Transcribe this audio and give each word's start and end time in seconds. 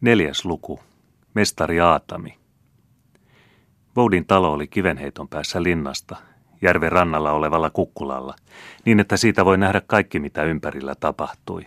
Neljäs 0.00 0.44
luku. 0.44 0.80
Mestari 1.34 1.80
Aatami. 1.80 2.38
Voudin 3.96 4.26
talo 4.26 4.52
oli 4.52 4.66
kivenheiton 4.66 5.28
päässä 5.28 5.62
linnasta, 5.62 6.16
järven 6.62 6.92
rannalla 6.92 7.32
olevalla 7.32 7.70
kukkulalla, 7.70 8.34
niin 8.84 9.00
että 9.00 9.16
siitä 9.16 9.44
voi 9.44 9.58
nähdä 9.58 9.82
kaikki, 9.86 10.18
mitä 10.18 10.42
ympärillä 10.42 10.94
tapahtui. 10.94 11.66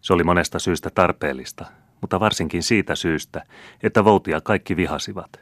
Se 0.00 0.12
oli 0.12 0.24
monesta 0.24 0.58
syystä 0.58 0.90
tarpeellista, 0.90 1.64
mutta 2.00 2.20
varsinkin 2.20 2.62
siitä 2.62 2.94
syystä, 2.94 3.44
että 3.82 4.04
Voutia 4.04 4.40
kaikki 4.40 4.76
vihasivat. 4.76 5.40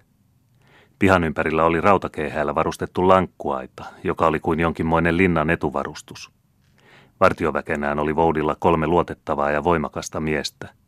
Pihan 0.99 1.25
ympärillä 1.25 1.65
oli 1.65 1.81
rautakeihäällä 1.81 2.55
varustettu 2.55 3.09
lankkuaita, 3.09 3.85
joka 4.05 4.27
oli 4.27 4.41
kuin 4.41 4.61
jonkinmoinen 4.61 5.17
linnan 5.17 5.51
etuvarustus. 5.51 6.31
Vartioväkenään 7.21 7.99
oli 7.99 8.17
Voudilla 8.17 8.57
kolme 8.59 8.87
luotettavaa 8.87 9.51
ja 9.51 9.65
voimakasta 9.65 10.21
miestä– 10.21 10.69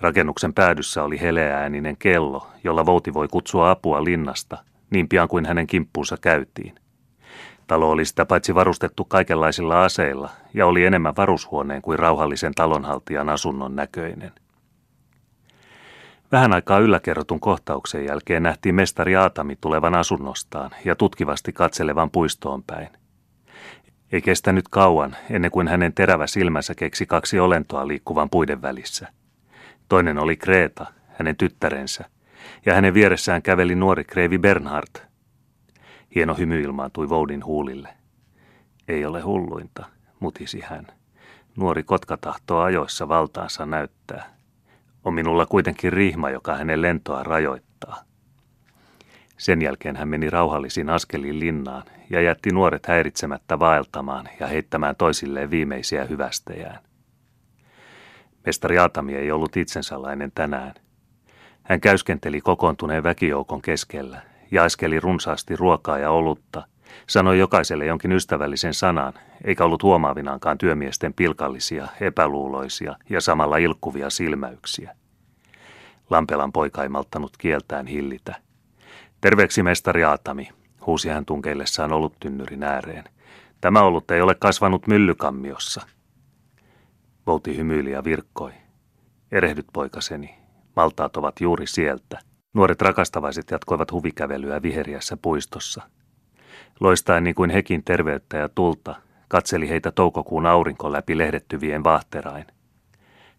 Rakennuksen 0.00 0.54
päädyssä 0.54 1.04
oli 1.04 1.20
heleääninen 1.20 1.96
kello, 1.96 2.46
jolla 2.64 2.86
Vouti 2.86 3.14
voi 3.14 3.28
kutsua 3.28 3.70
apua 3.70 4.04
linnasta, 4.04 4.58
niin 4.90 5.08
pian 5.08 5.28
kuin 5.28 5.46
hänen 5.46 5.66
kimppuunsa 5.66 6.16
käytiin. 6.16 6.74
Talo 7.66 7.90
oli 7.90 8.04
sitä 8.04 8.24
paitsi 8.24 8.54
varustettu 8.54 9.04
kaikenlaisilla 9.04 9.84
aseilla 9.84 10.30
ja 10.54 10.66
oli 10.66 10.84
enemmän 10.84 11.16
varushuoneen 11.16 11.82
kuin 11.82 11.98
rauhallisen 11.98 12.54
talonhaltijan 12.54 13.28
asunnon 13.28 13.76
näköinen. 13.76 14.32
Vähän 16.32 16.52
aikaa 16.52 16.78
ylläkerrotun 16.78 17.40
kohtauksen 17.40 18.04
jälkeen 18.04 18.42
nähtiin 18.42 18.74
mestari 18.74 19.16
Aatami 19.16 19.56
tulevan 19.60 19.94
asunnostaan 19.94 20.70
ja 20.84 20.96
tutkivasti 20.96 21.52
katselevan 21.52 22.10
puistoon 22.10 22.62
päin. 22.62 22.88
Ei 24.12 24.22
kestänyt 24.22 24.68
kauan 24.68 25.16
ennen 25.30 25.50
kuin 25.50 25.68
hänen 25.68 25.92
terävä 25.92 26.26
silmänsä 26.26 26.74
keksi 26.74 27.06
kaksi 27.06 27.40
olentoa 27.40 27.88
liikkuvan 27.88 28.30
puiden 28.30 28.62
välissä– 28.62 29.08
Toinen 29.90 30.18
oli 30.18 30.36
Kreta, 30.36 30.86
hänen 31.08 31.36
tyttärensä, 31.36 32.04
ja 32.66 32.74
hänen 32.74 32.94
vieressään 32.94 33.42
käveli 33.42 33.74
nuori 33.74 34.04
kreivi 34.04 34.38
Bernhard. 34.38 35.00
Hieno 36.14 36.34
hymy 36.34 36.60
ilmaantui 36.60 37.08
Voudin 37.08 37.44
huulille. 37.44 37.88
Ei 38.88 39.04
ole 39.04 39.20
hulluinta, 39.20 39.86
mutisi 40.20 40.60
hän. 40.60 40.86
Nuori 41.56 41.82
kotka 41.82 42.16
tahtoo 42.16 42.60
ajoissa 42.60 43.08
valtaansa 43.08 43.66
näyttää. 43.66 44.34
On 45.04 45.14
minulla 45.14 45.46
kuitenkin 45.46 45.92
rihma, 45.92 46.30
joka 46.30 46.56
hänen 46.56 46.82
lentoa 46.82 47.22
rajoittaa. 47.22 48.04
Sen 49.38 49.62
jälkeen 49.62 49.96
hän 49.96 50.08
meni 50.08 50.30
rauhallisin 50.30 50.90
askelin 50.90 51.40
linnaan 51.40 51.82
ja 52.10 52.20
jätti 52.20 52.50
nuoret 52.50 52.86
häiritsemättä 52.86 53.58
vaeltamaan 53.58 54.28
ja 54.40 54.46
heittämään 54.46 54.96
toisilleen 54.96 55.50
viimeisiä 55.50 56.04
hyvästejään. 56.04 56.89
Mestari 58.46 58.78
Aatami 58.78 59.14
ei 59.14 59.32
ollut 59.32 59.56
itsensalainen 59.56 60.32
tänään. 60.34 60.74
Hän 61.62 61.80
käyskenteli 61.80 62.40
kokoontuneen 62.40 63.02
väkijoukon 63.02 63.62
keskellä, 63.62 64.22
jaiskeli 64.50 65.00
runsaasti 65.00 65.56
ruokaa 65.56 65.98
ja 65.98 66.10
olutta, 66.10 66.66
sanoi 67.06 67.38
jokaiselle 67.38 67.86
jonkin 67.86 68.12
ystävällisen 68.12 68.74
sanan, 68.74 69.12
eikä 69.44 69.64
ollut 69.64 69.82
huomaavinaankaan 69.82 70.58
työmiesten 70.58 71.14
pilkallisia, 71.14 71.88
epäluuloisia 72.00 72.96
ja 73.10 73.20
samalla 73.20 73.56
ilkkuvia 73.56 74.10
silmäyksiä. 74.10 74.96
Lampelan 76.10 76.52
poika 76.52 76.82
ei 76.82 76.88
malttanut 76.88 77.36
kieltään 77.38 77.86
hillitä. 77.86 78.34
Terveeksi 79.20 79.62
mestari 79.62 80.04
Aatami, 80.04 80.48
huusi 80.86 81.08
hän 81.08 81.26
tunkeillessaan 81.26 81.92
oluttynnyrin 81.92 82.62
ääreen. 82.62 83.04
Tämä 83.60 83.82
olut 83.82 84.10
ei 84.10 84.20
ole 84.20 84.34
kasvanut 84.34 84.86
myllykammiossa– 84.86 85.86
Vouti 87.30 87.56
hymyili 87.56 87.90
ja 87.90 88.04
virkkoi. 88.04 88.52
Erehdyt 89.32 89.66
poikaseni, 89.72 90.34
maltaat 90.76 91.16
ovat 91.16 91.40
juuri 91.40 91.66
sieltä. 91.66 92.18
Nuoret 92.54 92.82
rakastavaiset 92.82 93.50
jatkoivat 93.50 93.92
huvikävelyä 93.92 94.62
viheriässä 94.62 95.16
puistossa. 95.22 95.82
Loistaen 96.80 97.24
niin 97.24 97.34
kuin 97.34 97.50
hekin 97.50 97.84
terveyttä 97.84 98.36
ja 98.36 98.48
tulta, 98.48 98.94
katseli 99.28 99.68
heitä 99.68 99.90
toukokuun 99.90 100.46
aurinko 100.46 100.92
läpi 100.92 101.18
lehdettyvien 101.18 101.84
vahterain. 101.84 102.44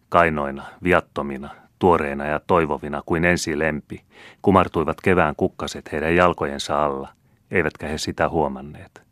Kainoina, 0.08 0.64
viattomina, 0.82 1.50
tuoreina 1.78 2.26
ja 2.26 2.40
toivovina 2.46 3.02
kuin 3.06 3.24
ensi 3.24 3.58
lempi, 3.58 4.04
kumartuivat 4.42 5.00
kevään 5.00 5.36
kukkaset 5.36 5.92
heidän 5.92 6.16
jalkojensa 6.16 6.84
alla, 6.84 7.08
eivätkä 7.50 7.88
he 7.88 7.98
sitä 7.98 8.28
huomanneet. 8.28 9.02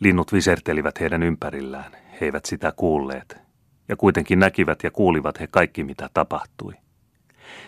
Linnut 0.00 0.32
visertelivät 0.32 1.00
heidän 1.00 1.22
ympärillään, 1.22 1.92
he 1.92 2.26
eivät 2.26 2.44
sitä 2.44 2.72
kuulleet, 2.76 3.49
ja 3.90 3.96
kuitenkin 3.96 4.38
näkivät 4.38 4.82
ja 4.82 4.90
kuulivat 4.90 5.40
he 5.40 5.46
kaikki, 5.46 5.84
mitä 5.84 6.10
tapahtui. 6.14 6.74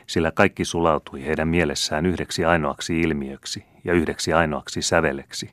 Sillä 0.06 0.30
kaikki 0.30 0.64
sulautui 0.64 1.26
heidän 1.26 1.48
mielessään 1.48 2.06
yhdeksi 2.06 2.44
ainoaksi 2.44 3.00
ilmiöksi 3.00 3.64
ja 3.84 3.92
yhdeksi 3.92 4.32
ainoaksi 4.32 4.82
säveleksi. 4.82 5.50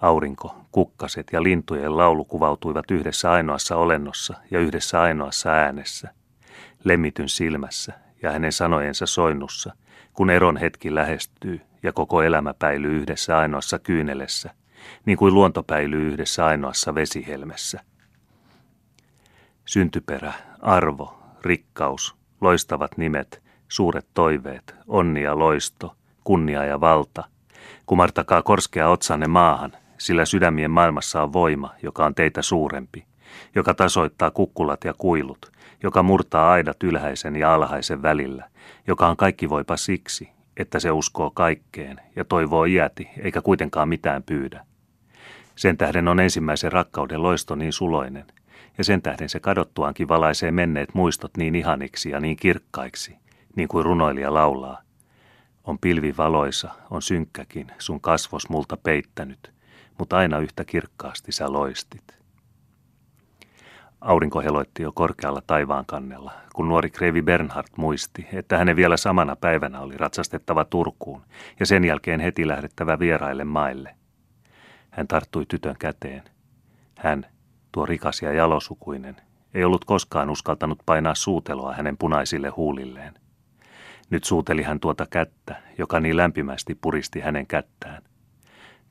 Aurinko, 0.00 0.54
kukkaset 0.72 1.26
ja 1.32 1.42
lintujen 1.42 1.96
laulu 1.96 2.24
kuvautuivat 2.24 2.90
yhdessä 2.90 3.30
ainoassa 3.30 3.76
olennossa 3.76 4.34
ja 4.50 4.60
yhdessä 4.60 5.00
ainoassa 5.00 5.50
äänessä. 5.50 6.10
Lemmityn 6.84 7.28
silmässä 7.28 7.92
ja 8.22 8.32
hänen 8.32 8.52
sanojensa 8.52 9.06
soinnussa, 9.06 9.72
kun 10.12 10.30
eron 10.30 10.56
hetki 10.56 10.94
lähestyy 10.94 11.60
ja 11.82 11.92
koko 11.92 12.22
elämä 12.22 12.54
päilyy 12.54 12.96
yhdessä 12.96 13.38
ainoassa 13.38 13.78
kyynelessä, 13.78 14.50
niin 15.04 15.18
kuin 15.18 15.34
luonto 15.34 15.62
päilyy 15.62 16.08
yhdessä 16.08 16.46
ainoassa 16.46 16.94
vesihelmessä– 16.94 17.80
Syntyperä, 19.66 20.32
arvo, 20.62 21.18
rikkaus, 21.42 22.16
loistavat 22.40 22.98
nimet, 22.98 23.42
suuret 23.68 24.06
toiveet, 24.14 24.74
onni 24.86 25.22
ja 25.22 25.38
loisto, 25.38 25.96
kunnia 26.24 26.64
ja 26.64 26.80
valta. 26.80 27.24
Kumartakaa 27.86 28.42
korskea 28.42 28.88
otsanne 28.88 29.26
maahan, 29.26 29.72
sillä 29.98 30.24
sydämien 30.24 30.70
maailmassa 30.70 31.22
on 31.22 31.32
voima, 31.32 31.74
joka 31.82 32.06
on 32.06 32.14
teitä 32.14 32.42
suurempi, 32.42 33.06
joka 33.54 33.74
tasoittaa 33.74 34.30
kukkulat 34.30 34.84
ja 34.84 34.94
kuilut, 34.98 35.52
joka 35.82 36.02
murtaa 36.02 36.50
aidat 36.50 36.82
ylhäisen 36.82 37.36
ja 37.36 37.54
alhaisen 37.54 38.02
välillä, 38.02 38.48
joka 38.86 39.08
on 39.08 39.16
kaikki 39.16 39.48
voipa 39.48 39.76
siksi, 39.76 40.28
että 40.56 40.80
se 40.80 40.90
uskoo 40.90 41.30
kaikkeen 41.30 42.00
ja 42.16 42.24
toivoo 42.24 42.64
iäti 42.64 43.08
eikä 43.22 43.42
kuitenkaan 43.42 43.88
mitään 43.88 44.22
pyydä. 44.22 44.66
Sen 45.56 45.76
tähden 45.76 46.08
on 46.08 46.20
ensimmäisen 46.20 46.72
rakkauden 46.72 47.22
loisto 47.22 47.54
niin 47.54 47.72
suloinen, 47.72 48.24
ja 48.78 48.84
sen 48.84 49.02
tähden 49.02 49.28
se 49.28 49.40
kadottuankin 49.40 50.08
valaisee 50.08 50.50
menneet 50.50 50.94
muistot 50.94 51.36
niin 51.36 51.54
ihaniksi 51.54 52.10
ja 52.10 52.20
niin 52.20 52.36
kirkkaiksi, 52.36 53.16
niin 53.56 53.68
kuin 53.68 53.84
runoilija 53.84 54.34
laulaa. 54.34 54.82
On 55.64 55.78
pilvi 55.78 56.14
valoisa, 56.16 56.70
on 56.90 57.02
synkkäkin, 57.02 57.66
sun 57.78 58.00
kasvos 58.00 58.48
multa 58.48 58.76
peittänyt, 58.76 59.52
mutta 59.98 60.16
aina 60.16 60.38
yhtä 60.38 60.64
kirkkaasti 60.64 61.32
sä 61.32 61.52
loistit. 61.52 62.16
Aurinko 64.00 64.40
heloitti 64.40 64.82
jo 64.82 64.92
korkealla 64.92 65.42
taivaan 65.46 65.86
kannella, 65.86 66.32
kun 66.54 66.68
nuori 66.68 66.90
Kreivi 66.90 67.22
Bernhard 67.22 67.68
muisti, 67.76 68.26
että 68.32 68.58
hänen 68.58 68.76
vielä 68.76 68.96
samana 68.96 69.36
päivänä 69.36 69.80
oli 69.80 69.96
ratsastettava 69.96 70.64
Turkuun 70.64 71.22
ja 71.60 71.66
sen 71.66 71.84
jälkeen 71.84 72.20
heti 72.20 72.48
lähdettävä 72.48 72.98
vieraille 72.98 73.44
maille. 73.44 73.96
Hän 74.90 75.08
tarttui 75.08 75.46
tytön 75.46 75.76
käteen. 75.78 76.22
Hän, 76.98 77.26
Tuo 77.76 77.86
rikas 77.86 78.22
ja 78.22 78.32
jalosukuinen 78.32 79.16
ei 79.54 79.64
ollut 79.64 79.84
koskaan 79.84 80.30
uskaltanut 80.30 80.78
painaa 80.86 81.14
suuteloa 81.14 81.74
hänen 81.74 81.96
punaisille 81.96 82.48
huulilleen. 82.48 83.14
Nyt 84.10 84.24
suuteli 84.24 84.62
hän 84.62 84.80
tuota 84.80 85.06
kättä, 85.06 85.62
joka 85.78 86.00
niin 86.00 86.16
lämpimästi 86.16 86.74
puristi 86.80 87.20
hänen 87.20 87.46
kättään. 87.46 88.02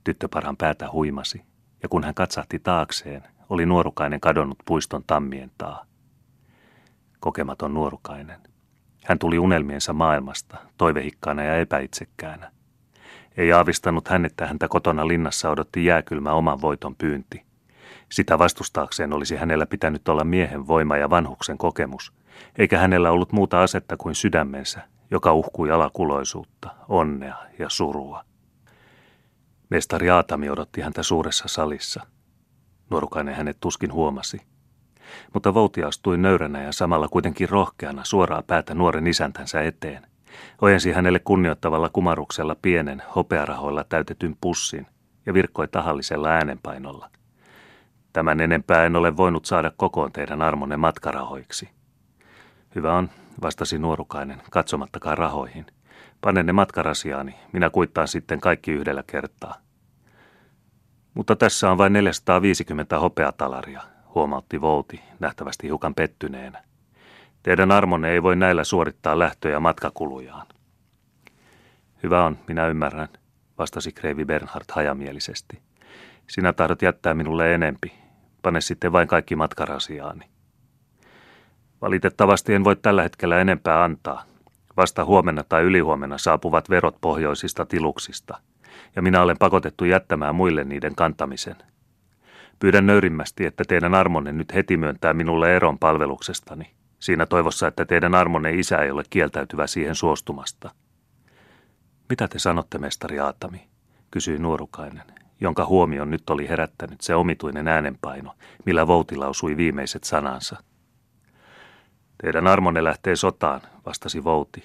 Tyttöparan 0.03 0.57
päätä 0.57 0.91
huimasi, 0.91 1.41
ja 1.84 1.90
kun 1.90 2.03
hän 2.03 2.13
katsahti 2.13 2.59
taakseen, 2.59 3.23
oli 3.50 3.66
nuorukainen 3.66 4.19
kadonnut 4.19 4.57
puiston 4.66 5.03
tammien 5.07 5.52
taa. 5.57 5.85
Kokematon 7.19 7.73
nuorukainen. 7.73 8.40
Hän 9.06 9.20
tuli 9.20 9.40
unelmiensa 9.40 9.93
maailmasta, 9.93 10.58
toivehikkaana 10.78 11.43
ja 11.43 11.58
epäitsekkäänä. 11.58 12.52
Ei 13.38 13.52
aavistanut 13.53 14.08
hän, 14.08 14.26
että 14.26 14.47
häntä 14.47 14.67
kotona 14.67 15.08
linnassa 15.08 15.49
odotti 15.49 15.85
jääkylmä 15.85 16.34
oman 16.34 16.61
voiton 16.61 16.96
pyynti– 16.96 17.46
sitä 18.11 18.40
vastustaakseen 18.40 19.14
olisi 19.14 19.35
hänellä 19.35 19.66
pitänyt 19.66 20.08
olla 20.08 20.23
miehen 20.23 20.67
voima 20.67 20.97
ja 20.97 21.09
vanhuksen 21.09 21.58
kokemus, 21.58 22.14
eikä 22.58 22.79
hänellä 22.79 23.11
ollut 23.11 23.32
muuta 23.32 23.64
asetta 23.64 23.97
kuin 23.97 24.16
sydämensä, 24.16 24.82
joka 25.11 25.34
uhkui 25.34 25.72
alakuloisuutta, 25.72 26.70
onnea 26.90 27.35
ja 27.59 27.70
surua. 27.70 28.26
Mestari 29.70 30.09
Aatami 30.09 30.49
odotti 30.49 30.82
häntä 30.82 31.03
suuressa 31.03 31.47
salissa. 31.47 32.05
Nuorukainen 32.90 33.35
hänet 33.35 33.58
tuskin 33.59 33.93
huomasi. 33.93 34.41
Mutta 35.34 35.53
Vouti 35.53 35.84
astui 35.84 36.17
nöyränä 36.17 36.64
ja 36.64 36.72
samalla 36.72 37.08
kuitenkin 37.08 37.49
rohkeana 37.49 38.03
suoraa 38.03 38.41
päätä 38.41 38.73
nuoren 38.73 39.08
isäntänsä 39.08 39.61
eteen. 39.61 40.08
Ojensi 40.61 40.91
hänelle 40.91 41.20
kunnioittavalla 41.20 41.90
kumaruksella 41.90 42.55
pienen, 42.61 43.03
hopearahoilla 43.16 43.84
täytetyn 43.84 44.38
pussin 44.41 44.88
ja 45.26 45.34
virkkoi 45.34 45.67
tahallisella 45.67 46.29
äänenpainolla– 46.29 47.09
Tämän 48.16 48.40
enempää 48.40 48.85
en 48.85 48.96
ole 48.96 49.17
voinut 49.17 49.46
saada 49.46 49.72
kokoon 49.78 50.12
teidän 50.12 50.41
armonne 50.41 50.78
matkarahoiksi. 50.78 51.70
Hyvä 52.76 52.94
on, 52.94 53.09
vastasi 53.41 53.79
nuorukainen, 53.79 54.41
katsomattakaan 54.52 55.17
rahoihin. 55.17 55.66
Pane 56.22 56.44
ne 56.44 56.53
matkarasiaani, 56.53 57.35
minä 57.52 57.70
kuittaan 57.70 58.08
sitten 58.08 58.40
kaikki 58.40 58.72
yhdellä 58.72 59.03
kertaa. 59.08 59.56
Mutta 61.14 61.35
tässä 61.35 61.72
on 61.72 61.78
vain 61.78 61.94
450 61.94 63.00
hopeatalaria, 63.00 63.82
huomautti 64.16 64.62
Vouti, 64.62 65.02
nähtävästi 65.20 65.67
hiukan 65.67 65.96
pettyneenä. 65.96 66.64
Teidän 67.44 67.72
armonne 67.72 68.12
ei 68.12 68.23
voi 68.23 68.35
näillä 68.35 68.64
suorittaa 68.64 69.20
lähtö- 69.20 69.50
ja 69.50 69.59
matkakulujaan. 69.59 70.47
Hyvä 72.03 72.26
on, 72.26 72.38
minä 72.47 72.67
ymmärrän, 72.67 73.09
vastasi 73.58 73.91
Kreivi 73.91 74.26
Bernhard 74.26 74.66
hajamielisesti. 74.72 75.62
Sinä 76.28 76.53
tahdot 76.53 76.82
jättää 76.82 77.14
minulle 77.14 77.53
enempi. 77.53 78.04
Pane 78.46 78.62
sitten 78.62 78.92
vain 78.92 79.08
kaikki 79.08 79.36
matkarasiaani. 79.36 80.26
Valitettavasti 81.82 82.53
en 82.53 82.64
voi 82.64 82.76
tällä 82.76 83.03
hetkellä 83.03 83.42
enempää 83.42 83.84
antaa. 83.84 84.24
Vasta 84.78 85.06
huomenna 85.06 85.44
tai 85.44 85.64
ylihuomenna 85.64 86.18
saapuvat 86.18 86.70
verot 86.70 86.96
pohjoisista 87.02 87.66
tiluksista, 87.66 88.38
ja 88.96 89.02
minä 89.02 89.22
olen 89.22 89.38
pakotettu 89.38 89.86
jättämään 89.86 90.36
muille 90.36 90.64
niiden 90.64 90.96
kantamisen. 90.96 91.56
Pyydän 92.59 92.86
nöyrimmästi, 92.86 93.46
että 93.46 93.64
teidän 93.68 93.96
armonne 93.96 94.32
nyt 94.32 94.53
heti 94.53 94.78
myöntää 94.78 95.14
minulle 95.14 95.56
eron 95.56 95.80
palveluksestani, 95.80 96.72
siinä 97.00 97.26
toivossa, 97.26 97.68
että 97.68 97.86
teidän 97.86 98.16
armonne 98.16 98.53
isä 98.53 98.78
ei 98.78 98.91
ole 98.91 99.03
kieltäytyvä 99.09 99.68
siihen 99.68 99.96
suostumasta. 99.96 100.72
Mitä 102.09 102.28
te 102.28 102.40
sanotte, 102.40 102.78
mestari 102.78 103.20
Aatami? 103.20 103.68
kysyi 104.12 104.40
nuorukainen, 104.40 105.25
jonka 105.41 105.66
huomion 105.66 106.09
nyt 106.11 106.29
oli 106.29 106.49
herättänyt 106.49 107.02
se 107.02 107.16
omituinen 107.16 107.67
äänenpaino, 107.67 108.34
millä 108.66 108.87
Vouti 108.87 109.16
lausui 109.16 109.58
viimeiset 109.58 110.03
sanansa. 110.03 110.58
Teidän 112.23 112.47
armonne 112.47 112.84
lähtee 112.84 113.16
sotaan, 113.16 113.61
vastasi 113.85 114.23
Vouti. 114.23 114.64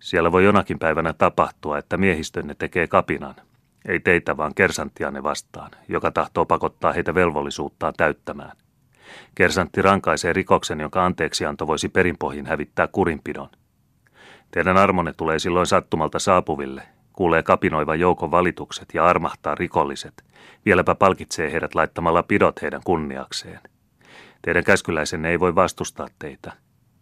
Siellä 0.00 0.32
voi 0.32 0.44
jonakin 0.44 0.78
päivänä 0.78 1.12
tapahtua, 1.12 1.78
että 1.78 1.96
miehistönne 1.96 2.54
tekee 2.54 2.86
kapinan. 2.86 3.34
Ei 3.88 4.00
teitä, 4.00 4.36
vaan 4.36 4.54
kersanttianne 4.54 5.22
vastaan, 5.22 5.70
joka 5.88 6.10
tahtoo 6.10 6.46
pakottaa 6.46 6.92
heitä 6.92 7.14
velvollisuuttaan 7.14 7.94
täyttämään. 7.96 8.56
Kersantti 9.34 9.82
rankaisee 9.82 10.32
rikoksen, 10.32 10.80
jonka 10.80 11.04
anteeksianto 11.04 11.66
voisi 11.66 11.88
perinpohjin 11.88 12.46
hävittää 12.46 12.86
kurinpidon. 12.86 13.48
Teidän 14.50 14.76
armonne 14.76 15.12
tulee 15.12 15.38
silloin 15.38 15.66
sattumalta 15.66 16.18
saapuville, 16.18 16.82
kuulee 17.18 17.42
kapinoiva 17.42 17.94
joukon 17.94 18.30
valitukset 18.30 18.88
ja 18.94 19.06
armahtaa 19.06 19.54
rikolliset. 19.54 20.24
Vieläpä 20.64 20.94
palkitsee 20.94 21.52
heidät 21.52 21.74
laittamalla 21.74 22.22
pidot 22.22 22.62
heidän 22.62 22.80
kunniakseen. 22.84 23.60
Teidän 24.42 24.64
käskyläisenne 24.64 25.30
ei 25.30 25.40
voi 25.40 25.54
vastustaa 25.54 26.06
teitä. 26.18 26.52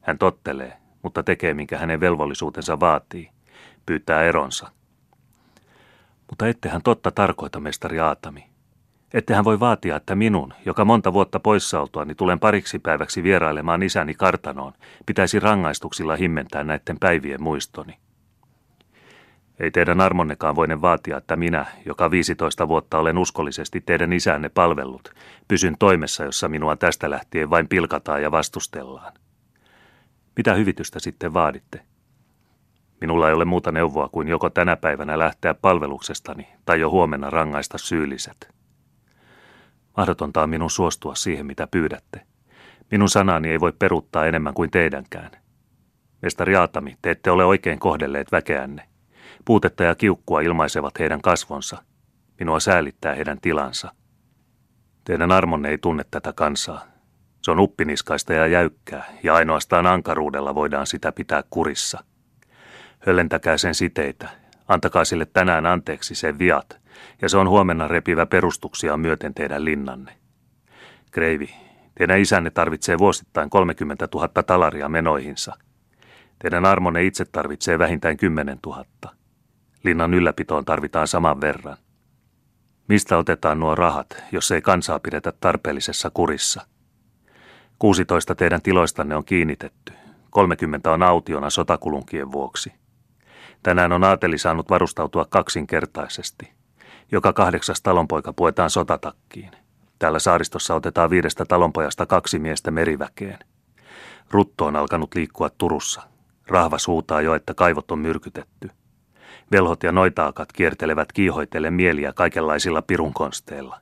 Hän 0.00 0.18
tottelee, 0.18 0.72
mutta 1.02 1.22
tekee 1.22 1.54
minkä 1.54 1.78
hänen 1.78 2.00
velvollisuutensa 2.00 2.80
vaatii. 2.80 3.30
Pyytää 3.86 4.22
eronsa. 4.22 4.68
Mutta 6.30 6.48
ettehän 6.48 6.82
totta 6.82 7.10
tarkoita, 7.10 7.60
mestari 7.60 8.00
Aatami. 8.00 8.46
Ettehän 9.14 9.44
voi 9.44 9.60
vaatia, 9.60 9.96
että 9.96 10.14
minun, 10.14 10.54
joka 10.66 10.84
monta 10.84 11.12
vuotta 11.12 11.40
poissaoltuani 11.40 12.14
tulen 12.14 12.40
pariksi 12.40 12.78
päiväksi 12.78 13.22
vierailemaan 13.22 13.82
isäni 13.82 14.14
kartanoon, 14.14 14.72
pitäisi 15.06 15.40
rangaistuksilla 15.40 16.16
himmentää 16.16 16.64
näiden 16.64 16.98
päivien 17.00 17.42
muistoni. 17.42 18.05
Ei 19.60 19.70
teidän 19.70 20.00
armonnekaan 20.00 20.56
voinen 20.56 20.82
vaatia, 20.82 21.16
että 21.16 21.36
minä, 21.36 21.66
joka 21.86 22.10
15 22.10 22.68
vuotta 22.68 22.98
olen 22.98 23.18
uskollisesti 23.18 23.80
teidän 23.80 24.12
isänne 24.12 24.48
palvellut, 24.48 25.14
pysyn 25.48 25.76
toimessa, 25.78 26.24
jossa 26.24 26.48
minua 26.48 26.76
tästä 26.76 27.10
lähtien 27.10 27.50
vain 27.50 27.68
pilkataan 27.68 28.22
ja 28.22 28.32
vastustellaan. 28.32 29.12
Mitä 30.36 30.54
hyvitystä 30.54 31.00
sitten 31.00 31.34
vaaditte? 31.34 31.80
Minulla 33.00 33.28
ei 33.28 33.34
ole 33.34 33.44
muuta 33.44 33.72
neuvoa 33.72 34.08
kuin 34.08 34.28
joko 34.28 34.50
tänä 34.50 34.76
päivänä 34.76 35.18
lähteä 35.18 35.54
palveluksestani 35.54 36.48
tai 36.64 36.80
jo 36.80 36.90
huomenna 36.90 37.30
rangaista 37.30 37.78
syylliset. 37.78 38.48
Mahdotonta 39.96 40.42
on 40.42 40.50
minun 40.50 40.70
suostua 40.70 41.14
siihen, 41.14 41.46
mitä 41.46 41.66
pyydätte. 41.66 42.20
Minun 42.90 43.08
sanani 43.08 43.50
ei 43.50 43.60
voi 43.60 43.72
peruuttaa 43.78 44.26
enemmän 44.26 44.54
kuin 44.54 44.70
teidänkään. 44.70 45.30
Mestari 46.22 46.56
Aatami, 46.56 46.96
te 47.02 47.10
ette 47.10 47.30
ole 47.30 47.44
oikein 47.44 47.78
kohdelleet 47.78 48.32
väkeänne. 48.32 48.95
Puutetta 49.44 49.84
ja 49.84 49.94
kiukkua 49.94 50.40
ilmaisevat 50.40 50.98
heidän 50.98 51.22
kasvonsa. 51.22 51.82
Minua 52.38 52.60
säälittää 52.60 53.14
heidän 53.14 53.40
tilansa. 53.40 53.92
Teidän 55.04 55.32
armonne 55.32 55.68
ei 55.68 55.78
tunne 55.78 56.04
tätä 56.10 56.32
kansaa. 56.32 56.84
Se 57.42 57.50
on 57.50 57.60
uppiniskaista 57.60 58.32
ja 58.32 58.46
jäykkää, 58.46 59.04
ja 59.22 59.34
ainoastaan 59.34 59.86
ankaruudella 59.86 60.54
voidaan 60.54 60.86
sitä 60.86 61.12
pitää 61.12 61.42
kurissa. 61.50 62.04
Höllentäkää 62.98 63.56
sen 63.56 63.74
siteitä, 63.74 64.28
antakaa 64.68 65.04
sille 65.04 65.26
tänään 65.32 65.66
anteeksi 65.66 66.14
sen 66.14 66.38
viat, 66.38 66.80
ja 67.22 67.28
se 67.28 67.36
on 67.36 67.48
huomenna 67.48 67.88
repivä 67.88 68.26
perustuksia 68.26 68.96
myöten 68.96 69.34
teidän 69.34 69.64
linnanne. 69.64 70.12
Kreivi, 71.10 71.54
teidän 71.98 72.20
isänne 72.20 72.50
tarvitsee 72.50 72.98
vuosittain 72.98 73.50
30 73.50 74.08
000 74.14 74.28
talaria 74.28 74.88
menoihinsa. 74.88 75.54
Teidän 76.38 76.64
armonne 76.64 77.04
itse 77.04 77.24
tarvitsee 77.24 77.78
vähintään 77.78 78.16
10 78.16 78.58
000. 78.66 78.84
Linnan 79.84 80.14
ylläpitoon 80.14 80.64
tarvitaan 80.64 81.08
saman 81.08 81.40
verran. 81.40 81.76
Mistä 82.88 83.18
otetaan 83.18 83.60
nuo 83.60 83.74
rahat, 83.74 84.22
jos 84.32 84.50
ei 84.50 84.62
kansaa 84.62 84.98
pidetä 84.98 85.32
tarpeellisessa 85.40 86.10
kurissa? 86.10 86.66
16 87.78 88.34
teidän 88.34 88.62
tiloistanne 88.62 89.16
on 89.16 89.24
kiinnitetty. 89.24 89.92
30 90.30 90.92
on 90.92 91.02
autiona 91.02 91.50
sotakulunkien 91.50 92.32
vuoksi. 92.32 92.72
Tänään 93.62 93.92
on 93.92 94.04
aateli 94.04 94.38
saanut 94.38 94.70
varustautua 94.70 95.24
kaksinkertaisesti. 95.24 96.52
Joka 97.12 97.32
kahdeksas 97.32 97.82
talonpoika 97.82 98.32
puetaan 98.32 98.70
sotatakkiin. 98.70 99.50
Täällä 99.98 100.18
saaristossa 100.18 100.74
otetaan 100.74 101.10
viidestä 101.10 101.44
talonpojasta 101.44 102.06
kaksi 102.06 102.38
miestä 102.38 102.70
meriväkeen. 102.70 103.38
Rutto 104.30 104.64
on 104.64 104.76
alkanut 104.76 105.14
liikkua 105.14 105.50
Turussa. 105.50 106.15
Rahva 106.48 106.78
suutaa 106.78 107.20
jo, 107.20 107.34
että 107.34 107.54
kaivot 107.54 107.90
on 107.90 107.98
myrkytetty. 107.98 108.70
Velhot 109.52 109.82
ja 109.82 109.92
noitaakat 109.92 110.52
kiertelevät 110.52 111.12
kiihoitelle 111.12 111.70
mieliä 111.70 112.12
kaikenlaisilla 112.12 112.82
pirunkonsteilla. 112.82 113.80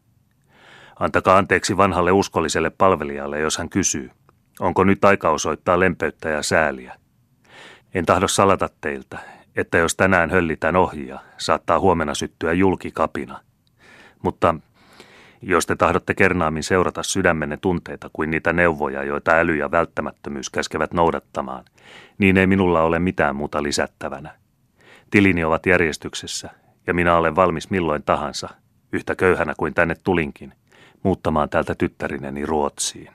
Antakaa 1.01 1.39
anteeksi 1.39 1.77
vanhalle 1.77 2.13
uskolliselle 2.13 2.71
palvelijalle, 2.71 3.41
jos 3.41 3.59
hän 3.59 3.69
kysyy, 3.69 4.11
onko 4.61 4.85
nyt 4.85 5.05
aika 5.05 5.31
osoittaa 5.31 5.81
lempeyttä 5.81 6.29
ja 6.29 6.43
sääliä. 6.43 6.97
En 7.95 8.07
tahdo 8.07 8.29
salata 8.29 8.69
teiltä, 8.81 9.19
että 9.57 9.79
jos 9.79 9.97
tänään 9.97 10.31
höllitään 10.31 10.77
ohjia, 10.77 11.19
saattaa 11.39 11.81
huomenna 11.81 12.15
syttyä 12.15 12.53
julkikapina. 12.53 13.41
Mutta 14.23 14.55
jos 15.47 15.67
te 15.67 15.77
tahdotte 15.77 16.15
kernaammin 16.15 16.63
seurata 16.63 17.03
sydämenne 17.03 17.57
tunteita 17.57 18.11
kuin 18.13 18.31
niitä 18.31 18.53
neuvoja, 18.53 19.05
joita 19.05 19.33
äly 19.33 19.57
ja 19.57 19.71
välttämättömyys 19.71 20.51
käskevät 20.51 20.93
noudattamaan, 20.93 21.65
niin 22.19 22.37
ei 22.37 22.47
minulla 22.47 22.83
ole 22.83 22.99
mitään 22.99 23.37
muuta 23.37 23.63
lisättävänä. 23.63 24.35
Tilini 25.11 25.45
ovat 25.45 25.67
järjestyksessä, 25.67 26.51
ja 26.87 26.95
minä 26.95 27.17
olen 27.17 27.37
valmis 27.37 27.71
milloin 27.71 28.03
tahansa, 28.03 28.49
yhtä 28.93 29.15
köyhänä 29.15 29.55
kuin 29.57 29.75
tänne 29.75 29.95
tulinkin, 30.05 30.53
muuttamaan 31.03 31.49
täältä 31.49 31.75
tyttärineni 31.75 32.47
Ruotsiin. 32.47 33.13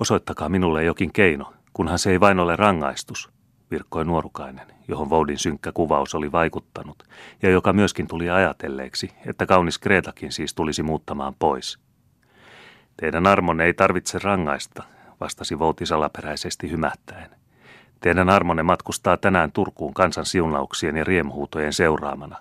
Osoittakaa 0.00 0.48
minulle 0.48 0.84
jokin 0.84 1.12
keino, 1.12 1.52
kunhan 1.72 1.98
se 1.98 2.10
ei 2.10 2.20
vain 2.20 2.38
ole 2.38 2.56
rangaistus, 2.56 3.30
virkkoi 3.72 4.04
nuorukainen, 4.04 4.66
johon 4.88 5.10
Voudin 5.10 5.38
synkkä 5.38 5.72
kuvaus 5.72 6.14
oli 6.14 6.32
vaikuttanut, 6.32 7.02
ja 7.42 7.50
joka 7.50 7.72
myöskin 7.72 8.06
tuli 8.06 8.30
ajatelleeksi, 8.30 9.10
että 9.26 9.46
kaunis 9.46 9.78
Kreetakin 9.78 10.32
siis 10.32 10.54
tulisi 10.54 10.82
muuttamaan 10.82 11.34
pois. 11.38 11.78
Teidän 12.96 13.26
armonne 13.26 13.64
ei 13.64 13.74
tarvitse 13.74 14.18
rangaista, 14.22 14.82
vastasi 15.20 15.58
Vouti 15.58 15.86
salaperäisesti 15.86 16.70
hymähtäen. 16.70 17.30
Teidän 18.00 18.30
armonne 18.30 18.62
matkustaa 18.62 19.16
tänään 19.16 19.52
Turkuun 19.52 19.94
kansan 19.94 20.26
siunauksien 20.26 20.96
ja 20.96 21.04
riemuhuutojen 21.04 21.72
seuraamana. 21.72 22.36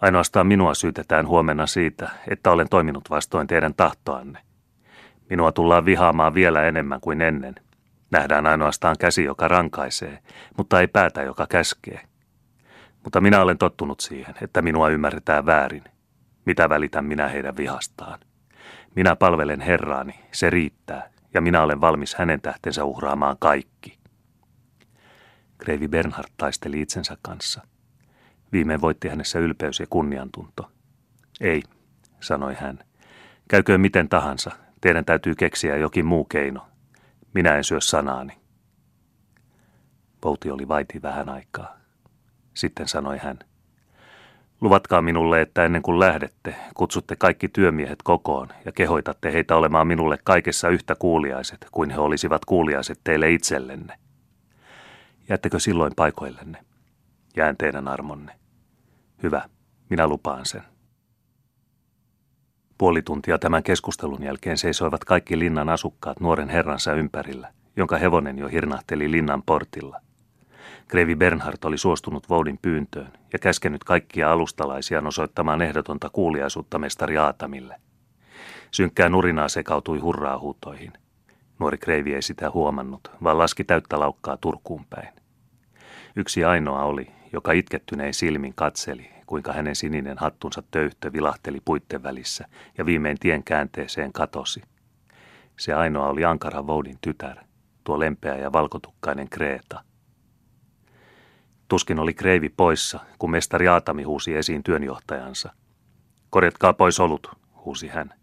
Ainoastaan 0.00 0.46
minua 0.46 0.74
syytetään 0.74 1.26
huomenna 1.26 1.66
siitä, 1.66 2.10
että 2.28 2.50
olen 2.50 2.68
toiminut 2.68 3.10
vastoin 3.10 3.46
teidän 3.46 3.74
tahtoanne. 3.74 4.38
Minua 5.30 5.52
tullaan 5.52 5.84
vihaamaan 5.84 6.34
vielä 6.34 6.62
enemmän 6.62 7.00
kuin 7.00 7.20
ennen, 7.22 7.54
Nähdään 8.14 8.46
ainoastaan 8.46 8.96
käsi, 9.00 9.24
joka 9.24 9.48
rankaisee, 9.48 10.18
mutta 10.56 10.80
ei 10.80 10.86
päätä, 10.86 11.22
joka 11.22 11.46
käskee. 11.46 12.00
Mutta 13.04 13.20
minä 13.20 13.40
olen 13.40 13.58
tottunut 13.58 14.00
siihen, 14.00 14.34
että 14.40 14.62
minua 14.62 14.88
ymmärretään 14.88 15.46
väärin. 15.46 15.84
Mitä 16.44 16.68
välitän 16.68 17.04
minä 17.04 17.28
heidän 17.28 17.56
vihastaan? 17.56 18.20
Minä 18.96 19.16
palvelen 19.16 19.60
Herraani, 19.60 20.14
se 20.32 20.50
riittää, 20.50 21.10
ja 21.34 21.40
minä 21.40 21.62
olen 21.62 21.80
valmis 21.80 22.14
hänen 22.14 22.40
tähtensä 22.40 22.84
uhraamaan 22.84 23.36
kaikki. 23.40 23.98
Kreivi 25.58 25.88
Bernhard 25.88 26.28
taisteli 26.36 26.80
itsensä 26.80 27.16
kanssa. 27.22 27.62
Viimein 28.52 28.80
voitti 28.80 29.08
hänessä 29.08 29.38
ylpeys 29.38 29.80
ja 29.80 29.86
kunniantunto. 29.90 30.70
Ei, 31.40 31.62
sanoi 32.20 32.54
hän. 32.54 32.78
Käyköön 33.48 33.80
miten 33.80 34.08
tahansa, 34.08 34.50
teidän 34.80 35.04
täytyy 35.04 35.34
keksiä 35.34 35.76
jokin 35.76 36.06
muu 36.06 36.24
keino, 36.24 36.66
minä 37.34 37.56
en 37.56 37.64
syö 37.64 37.80
sanaani. 37.80 38.32
Pouti 40.20 40.50
oli 40.50 40.68
vaiti 40.68 41.02
vähän 41.02 41.28
aikaa. 41.28 41.76
Sitten 42.54 42.88
sanoi 42.88 43.18
hän. 43.18 43.38
Luvatkaa 44.60 45.02
minulle, 45.02 45.40
että 45.40 45.64
ennen 45.64 45.82
kuin 45.82 46.00
lähdette, 46.00 46.56
kutsutte 46.74 47.16
kaikki 47.16 47.48
työmiehet 47.48 48.02
kokoon 48.02 48.48
ja 48.64 48.72
kehoitatte 48.72 49.32
heitä 49.32 49.56
olemaan 49.56 49.86
minulle 49.86 50.18
kaikessa 50.24 50.68
yhtä 50.68 50.94
kuuliaiset 50.94 51.66
kuin 51.72 51.90
he 51.90 51.98
olisivat 51.98 52.44
kuuliaiset 52.44 53.00
teille 53.04 53.30
itsellenne. 53.30 53.98
Jäättekö 55.28 55.60
silloin 55.60 55.92
paikoillenne? 55.96 56.64
Jään 57.36 57.56
teidän 57.56 57.88
armonne. 57.88 58.38
Hyvä, 59.22 59.48
minä 59.90 60.06
lupaan 60.06 60.46
sen. 60.46 60.73
Puoli 62.78 63.02
tuntia 63.02 63.38
tämän 63.38 63.62
keskustelun 63.62 64.22
jälkeen 64.22 64.58
seisoivat 64.58 65.04
kaikki 65.04 65.38
linnan 65.38 65.68
asukkaat 65.68 66.20
nuoren 66.20 66.48
herransa 66.48 66.92
ympärillä, 66.92 67.52
jonka 67.76 67.98
hevonen 67.98 68.38
jo 68.38 68.48
hirnahteli 68.48 69.10
linnan 69.10 69.42
portilla. 69.42 70.00
Kreivi 70.88 71.16
Bernhard 71.16 71.58
oli 71.64 71.78
suostunut 71.78 72.28
Voudin 72.28 72.58
pyyntöön 72.62 73.12
ja 73.32 73.38
käskenyt 73.38 73.84
kaikkia 73.84 74.32
alustalaisia 74.32 75.02
osoittamaan 75.06 75.62
ehdotonta 75.62 76.10
kuuliaisuutta 76.10 76.78
mestari 76.78 77.18
Aatamille. 77.18 77.76
Synkkää 78.70 79.08
nurinaa 79.08 79.48
sekautui 79.48 79.98
hurraahuutoihin. 79.98 80.92
Nuori 81.58 81.78
Kreivi 81.78 82.14
ei 82.14 82.22
sitä 82.22 82.50
huomannut, 82.50 83.10
vaan 83.22 83.38
laski 83.38 83.64
täyttä 83.64 84.00
laukkaa 84.00 84.36
Turkuun 84.36 84.84
päin. 84.90 85.08
Yksi 86.16 86.44
ainoa 86.44 86.84
oli, 86.84 87.10
joka 87.32 87.52
itkettynein 87.52 88.14
silmin 88.14 88.54
katseli, 88.54 89.13
kuinka 89.26 89.52
hänen 89.52 89.76
sininen 89.76 90.18
hattunsa 90.18 90.62
töyhtö 90.70 91.12
vilahteli 91.12 91.58
puitten 91.64 92.02
välissä 92.02 92.44
ja 92.78 92.86
viimein 92.86 93.18
tien 93.20 93.44
käänteeseen 93.44 94.12
katosi. 94.12 94.62
Se 95.58 95.74
ainoa 95.74 96.08
oli 96.08 96.24
Ankara 96.24 96.66
Voudin 96.66 96.98
tytär, 97.00 97.36
tuo 97.84 97.98
lempeä 97.98 98.36
ja 98.36 98.52
valkotukkainen 98.52 99.28
Kreeta. 99.28 99.84
Tuskin 101.68 101.98
oli 101.98 102.14
Kreivi 102.14 102.48
poissa, 102.48 103.00
kun 103.18 103.30
mestari 103.30 103.68
Aatami 103.68 104.02
huusi 104.02 104.36
esiin 104.36 104.62
työnjohtajansa. 104.62 105.52
Korjatkaa 106.30 106.72
pois 106.72 107.00
olut, 107.00 107.30
huusi 107.64 107.88
hän. 107.88 108.14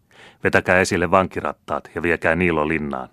Vetäkää 0.44 0.80
esille 0.80 1.10
vankirattaat 1.10 1.90
ja 1.94 2.02
viekää 2.02 2.36
Niilo 2.36 2.68
linnaan. 2.68 3.08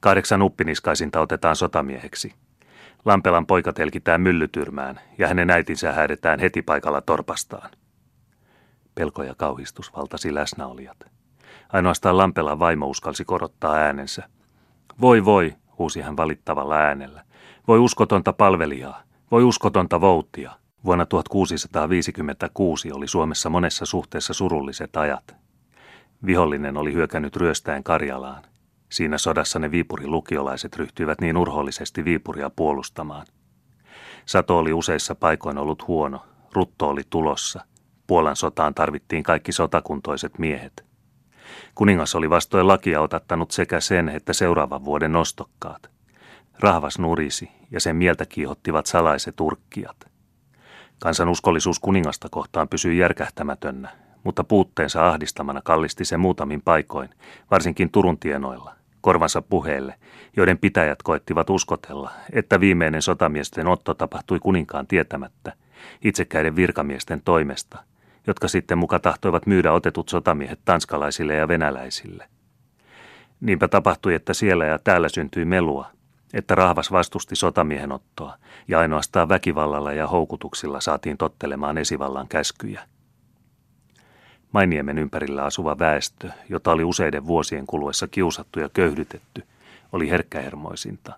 Kahdeksan 0.00 0.42
uppiniskaisinta 0.42 1.20
otetaan 1.20 1.56
sotamieheksi. 1.56 2.34
Lampelan 3.04 3.46
poika 3.46 3.72
telkitään 3.72 4.20
myllytyrmään 4.20 5.00
ja 5.18 5.28
hänen 5.28 5.50
äitinsä 5.50 5.92
häädetään 5.92 6.40
heti 6.40 6.62
paikalla 6.62 7.00
torpastaan. 7.00 7.70
Pelko 8.94 9.22
ja 9.22 9.34
kauhistus 9.34 9.96
valtasi 9.96 10.34
läsnäolijat. 10.34 10.96
Ainoastaan 11.72 12.16
Lampelan 12.16 12.58
vaimo 12.58 12.86
uskalsi 12.86 13.24
korottaa 13.24 13.74
äänensä. 13.74 14.28
Voi 15.00 15.24
voi, 15.24 15.54
huusi 15.78 16.00
hän 16.00 16.16
valittavalla 16.16 16.76
äänellä. 16.76 17.24
Voi 17.68 17.78
uskotonta 17.78 18.32
palvelijaa, 18.32 19.02
voi 19.30 19.44
uskotonta 19.44 20.00
vouttia. 20.00 20.52
Vuonna 20.84 21.06
1656 21.06 22.92
oli 22.92 23.08
Suomessa 23.08 23.50
monessa 23.50 23.86
suhteessa 23.86 24.34
surulliset 24.34 24.96
ajat. 24.96 25.36
Vihollinen 26.26 26.76
oli 26.76 26.92
hyökännyt 26.92 27.36
ryöstäen 27.36 27.84
Karjalaan. 27.84 28.42
Siinä 28.88 29.18
sodassa 29.18 29.58
ne 29.58 29.70
Viipurin 29.70 30.10
lukiolaiset 30.10 30.76
ryhtyivät 30.76 31.20
niin 31.20 31.36
urhollisesti 31.36 32.04
Viipuria 32.04 32.50
puolustamaan. 32.50 33.26
Sato 34.26 34.58
oli 34.58 34.72
useissa 34.72 35.14
paikoin 35.14 35.58
ollut 35.58 35.86
huono, 35.88 36.22
rutto 36.52 36.88
oli 36.88 37.02
tulossa. 37.10 37.64
Puolan 38.06 38.36
sotaan 38.36 38.74
tarvittiin 38.74 39.22
kaikki 39.22 39.52
sotakuntoiset 39.52 40.38
miehet. 40.38 40.84
Kuningas 41.74 42.14
oli 42.14 42.30
vastoin 42.30 42.68
lakia 42.68 43.00
otattanut 43.00 43.50
sekä 43.50 43.80
sen 43.80 44.08
että 44.08 44.32
seuraavan 44.32 44.84
vuoden 44.84 45.16
ostokkaat. 45.16 45.90
Rahvas 46.60 46.98
nurisi 46.98 47.50
ja 47.70 47.80
sen 47.80 47.96
mieltä 47.96 48.26
kiihottivat 48.26 48.86
salaiset 48.86 49.40
urkkijat. 49.40 49.96
Kansan 50.98 51.28
uskollisuus 51.28 51.78
kuningasta 51.78 52.28
kohtaan 52.30 52.68
pysyi 52.68 52.98
järkähtämätönnä, 52.98 53.88
mutta 54.24 54.44
puutteensa 54.44 55.08
ahdistamana 55.08 55.62
kallisti 55.62 56.04
se 56.04 56.16
muutamin 56.16 56.62
paikoin, 56.62 57.10
varsinkin 57.50 57.90
Turun 57.90 58.18
tienoilla 58.18 58.77
korvansa 59.00 59.42
puheelle, 59.42 59.94
joiden 60.36 60.58
pitäjät 60.58 61.02
koettivat 61.02 61.50
uskotella, 61.50 62.10
että 62.32 62.60
viimeinen 62.60 63.02
sotamiesten 63.02 63.66
otto 63.66 63.94
tapahtui 63.94 64.38
kuninkaan 64.38 64.86
tietämättä, 64.86 65.52
itsekäiden 66.04 66.56
virkamiesten 66.56 67.22
toimesta, 67.24 67.78
jotka 68.26 68.48
sitten 68.48 68.78
muka 68.78 68.98
tahtoivat 68.98 69.46
myydä 69.46 69.72
otetut 69.72 70.08
sotamiehet 70.08 70.60
tanskalaisille 70.64 71.34
ja 71.34 71.48
venäläisille. 71.48 72.28
Niinpä 73.40 73.68
tapahtui, 73.68 74.14
että 74.14 74.34
siellä 74.34 74.66
ja 74.66 74.78
täällä 74.78 75.08
syntyi 75.08 75.44
melua, 75.44 75.90
että 76.34 76.54
rahvas 76.54 76.92
vastusti 76.92 77.36
sotamiehen 77.36 77.92
ottoa 77.92 78.34
ja 78.68 78.78
ainoastaan 78.78 79.28
väkivallalla 79.28 79.92
ja 79.92 80.06
houkutuksilla 80.06 80.80
saatiin 80.80 81.16
tottelemaan 81.16 81.78
esivallan 81.78 82.28
käskyjä– 82.28 82.82
Mainiemen 84.52 84.98
ympärillä 84.98 85.44
asuva 85.44 85.78
väestö, 85.78 86.30
jota 86.48 86.72
oli 86.72 86.84
useiden 86.84 87.26
vuosien 87.26 87.66
kuluessa 87.66 88.08
kiusattu 88.08 88.60
ja 88.60 88.68
köyhdytetty, 88.68 89.42
oli 89.92 90.10
herkkähermoisinta. 90.10 91.12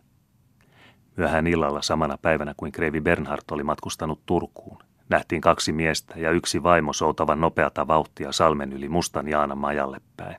Myöhään 1.16 1.46
illalla 1.46 1.82
samana 1.82 2.18
päivänä 2.18 2.54
kuin 2.56 2.72
Kreivi 2.72 3.00
Bernhard 3.00 3.42
oli 3.50 3.64
matkustanut 3.64 4.20
Turkuun, 4.26 4.78
nähtiin 5.08 5.40
kaksi 5.40 5.72
miestä 5.72 6.14
ja 6.18 6.30
yksi 6.30 6.62
vaimo 6.62 6.92
soutavan 6.92 7.40
nopeata 7.40 7.88
vauhtia 7.88 8.32
salmen 8.32 8.72
yli 8.72 8.88
mustan 8.88 9.28
Jaana 9.28 9.54
majalle 9.54 10.00
päin. 10.16 10.36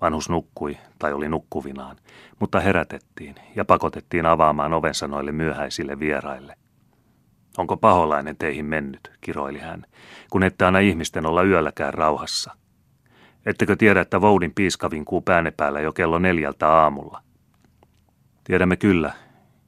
Vanhus 0.00 0.28
nukkui, 0.28 0.78
tai 0.98 1.12
oli 1.12 1.28
nukkuvinaan, 1.28 1.96
mutta 2.38 2.60
herätettiin 2.60 3.34
ja 3.56 3.64
pakotettiin 3.64 4.26
avaamaan 4.26 4.72
ovensa 4.72 5.08
noille 5.08 5.32
myöhäisille 5.32 5.98
vieraille. 5.98 6.56
Onko 7.58 7.76
paholainen 7.76 8.36
teihin 8.36 8.64
mennyt, 8.64 9.12
kiroili 9.20 9.58
hän, 9.58 9.84
kun 10.30 10.42
ette 10.42 10.64
anna 10.64 10.78
ihmisten 10.78 11.26
olla 11.26 11.42
yölläkään 11.42 11.94
rauhassa. 11.94 12.56
Ettekö 13.46 13.76
tiedä, 13.76 14.00
että 14.00 14.20
Voudin 14.20 14.52
piiska 14.54 14.90
vinkuu 14.90 15.20
päänne 15.20 15.50
päällä 15.50 15.80
jo 15.80 15.92
kello 15.92 16.18
neljältä 16.18 16.68
aamulla? 16.68 17.22
Tiedämme 18.44 18.76
kyllä, 18.76 19.12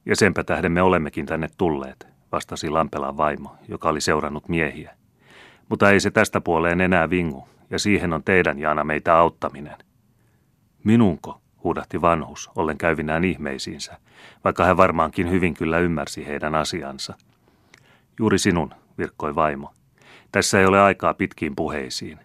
ja 0.05 0.15
senpä 0.15 0.43
tähden 0.43 0.71
me 0.71 0.81
olemmekin 0.81 1.25
tänne 1.25 1.47
tulleet, 1.57 2.07
vastasi 2.31 2.69
Lampelan 2.69 3.17
vaimo, 3.17 3.55
joka 3.67 3.89
oli 3.89 4.01
seurannut 4.01 4.49
miehiä. 4.49 4.95
Mutta 5.69 5.91
ei 5.91 5.99
se 5.99 6.11
tästä 6.11 6.41
puoleen 6.41 6.81
enää 6.81 7.09
vingu, 7.09 7.47
ja 7.69 7.79
siihen 7.79 8.13
on 8.13 8.23
teidän 8.23 8.59
Jaana 8.59 8.83
meitä 8.83 9.17
auttaminen. 9.17 9.77
Minunko, 10.83 11.41
huudahti 11.63 12.01
vanhus, 12.01 12.49
ollen 12.55 12.77
käyvinään 12.77 13.23
ihmeisiinsä, 13.23 13.97
vaikka 14.43 14.65
hän 14.65 14.77
varmaankin 14.77 15.31
hyvin 15.31 15.53
kyllä 15.53 15.79
ymmärsi 15.79 16.27
heidän 16.27 16.55
asiansa– 16.55 17.13
Juuri 18.19 18.39
sinun, 18.39 18.73
virkkoi 18.97 19.35
vaimo. 19.35 19.73
Tässä 20.31 20.59
ei 20.59 20.65
ole 20.65 20.81
aikaa 20.81 21.13
pitkiin 21.13 21.55
puheisiin. 21.55 22.19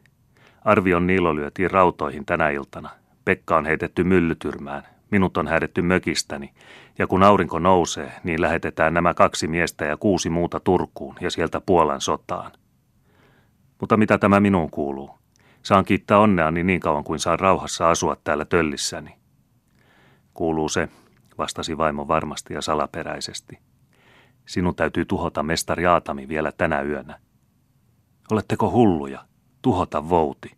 Arvion 0.64 1.06
Niilo 1.06 1.36
lyötiin 1.36 1.70
rautoihin 1.70 2.26
tänä 2.26 2.50
iltana. 2.50 2.90
Pekka 3.24 3.56
on 3.56 3.66
heitetty 3.66 4.04
myllytyrmään. 4.04 4.82
Minut 5.10 5.36
on 5.36 5.48
häädetty 5.48 5.82
mökistäni. 5.82 6.52
Ja 6.98 7.06
kun 7.06 7.22
aurinko 7.22 7.58
nousee, 7.58 8.12
niin 8.24 8.40
lähetetään 8.40 8.94
nämä 8.94 9.14
kaksi 9.14 9.48
miestä 9.48 9.84
ja 9.84 9.96
kuusi 9.96 10.30
muuta 10.30 10.60
Turkuun 10.60 11.16
ja 11.20 11.30
sieltä 11.30 11.60
Puolan 11.60 12.00
sotaan. 12.00 12.52
Mutta 13.80 13.96
mitä 13.96 14.18
tämä 14.18 14.40
minuun 14.40 14.70
kuuluu? 14.70 15.10
Saan 15.62 15.84
kiittää 15.84 16.18
onneani 16.18 16.64
niin 16.64 16.80
kauan 16.80 17.04
kuin 17.04 17.18
saan 17.18 17.40
rauhassa 17.40 17.90
asua 17.90 18.16
täällä 18.24 18.44
töllissäni. 18.44 19.14
Kuuluu 20.34 20.68
se, 20.68 20.88
vastasi 21.38 21.78
vaimo 21.78 22.08
varmasti 22.08 22.54
ja 22.54 22.62
salaperäisesti. 22.62 23.58
Sinun 24.50 24.74
täytyy 24.74 25.04
tuhota 25.04 25.42
mestari 25.42 25.86
Aatami 25.86 26.28
vielä 26.28 26.52
tänä 26.52 26.82
yönä. 26.82 27.18
Oletteko 28.32 28.70
hulluja? 28.70 29.24
Tuhota 29.62 30.08
vouti. 30.08 30.50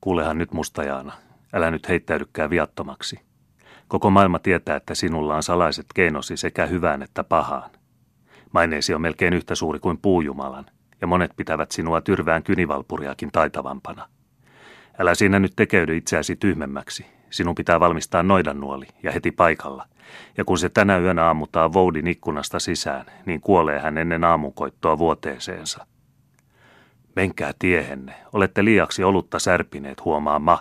Kuulehan 0.00 0.38
nyt 0.38 0.52
mustajaana. 0.52 1.12
Älä 1.52 1.70
nyt 1.70 1.88
heittäydykään 1.88 2.50
viattomaksi. 2.50 3.20
Koko 3.88 4.10
maailma 4.10 4.38
tietää, 4.38 4.76
että 4.76 4.94
sinulla 4.94 5.36
on 5.36 5.42
salaiset 5.42 5.86
keinosi 5.94 6.36
sekä 6.36 6.66
hyvään 6.66 7.02
että 7.02 7.24
pahaan. 7.24 7.70
Maineesi 8.52 8.94
on 8.94 9.00
melkein 9.00 9.34
yhtä 9.34 9.54
suuri 9.54 9.78
kuin 9.78 9.98
puujumalan, 9.98 10.66
ja 11.00 11.06
monet 11.06 11.30
pitävät 11.36 11.72
sinua 11.72 12.00
tyrvään 12.00 12.42
kynivalpuriakin 12.42 13.32
taitavampana. 13.32 14.08
Älä 14.98 15.14
siinä 15.14 15.38
nyt 15.38 15.52
tekeydy 15.56 15.96
itseäsi 15.96 16.36
tyhmemmäksi. 16.36 17.06
Sinun 17.30 17.54
pitää 17.54 17.80
valmistaa 17.80 18.22
noidannuoli 18.22 18.86
ja 19.02 19.12
heti 19.12 19.32
paikalla– 19.32 19.86
ja 20.36 20.44
kun 20.44 20.58
se 20.58 20.68
tänä 20.68 20.98
yönä 20.98 21.30
ammutaan 21.30 21.72
Voudin 21.72 22.06
ikkunasta 22.06 22.58
sisään, 22.58 23.06
niin 23.26 23.40
kuolee 23.40 23.80
hän 23.80 23.98
ennen 23.98 24.24
aamukoittoa 24.24 24.98
vuoteeseensa. 24.98 25.86
Menkää 27.16 27.52
tiehenne, 27.58 28.14
olette 28.32 28.64
liiaksi 28.64 29.04
olutta 29.04 29.38
särpineet, 29.38 30.04
huomaa 30.04 30.38
ma, 30.38 30.60